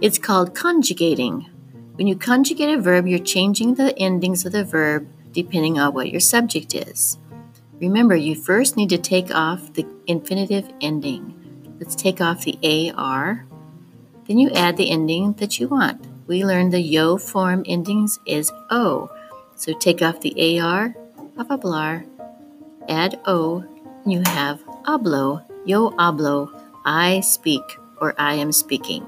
[0.00, 1.50] It's called conjugating.
[1.96, 6.10] When you conjugate a verb, you're changing the endings of the verb depending on what
[6.10, 7.18] your subject is.
[7.80, 11.34] Remember, you first need to take off the infinitive ending.
[11.78, 13.44] Let's take off the AR.
[14.26, 16.02] Then you add the ending that you want.
[16.26, 19.10] We learned the yo form endings is O.
[19.54, 20.94] So take off the AR
[21.36, 22.06] of hablar,
[22.90, 23.64] add O,
[24.04, 26.50] you have hablo, yo hablo,
[26.84, 27.62] I speak,
[28.00, 29.06] or I am speaking.